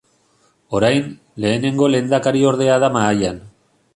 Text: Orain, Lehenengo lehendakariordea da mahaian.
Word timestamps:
Orain, 0.77 1.03
Lehenengo 1.43 1.91
lehendakariordea 1.95 2.81
da 2.85 2.93
mahaian. 2.99 3.41